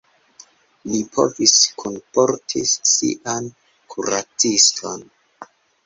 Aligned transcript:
Li 0.93 1.01
povis 1.17 1.53
kunportis 1.83 2.75
sian 2.95 3.53
kuraciston. 3.95 5.11